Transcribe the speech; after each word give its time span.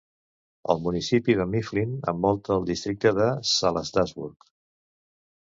El 0.73 0.79
municipi 0.85 1.35
de 1.39 1.45
Mifflin 1.51 1.91
envolta 2.13 2.57
el 2.57 2.65
districte 2.71 3.13
de 3.19 3.29
Salladasburg. 3.53 4.51